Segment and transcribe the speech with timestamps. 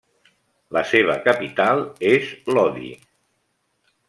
[0.77, 1.83] La seva capital
[2.15, 2.91] és Lodi.